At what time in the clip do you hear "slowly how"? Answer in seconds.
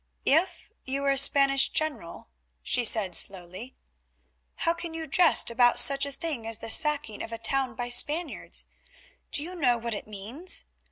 3.15-4.73